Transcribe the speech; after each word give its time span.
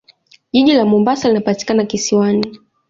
Jiji 0.51 0.73
la 0.73 0.85
Mombasa 0.85 1.27
linapatikana 1.27 1.85
kisiwani. 1.85 2.59